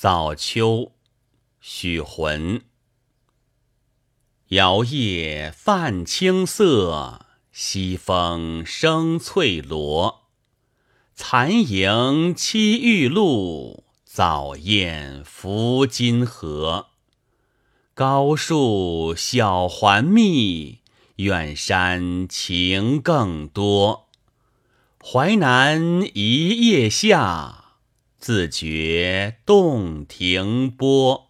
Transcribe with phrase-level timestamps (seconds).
[0.00, 0.92] 早秋，
[1.60, 2.62] 许浑。
[4.50, 10.28] 摇曳泛青色，西风生翠萝。
[11.16, 16.90] 残萤栖玉露，早雁拂金河。
[17.92, 20.78] 高树晓环密，
[21.16, 24.06] 远山晴更多。
[25.04, 27.57] 淮南一夜下，
[28.18, 31.27] 自觉洞庭波。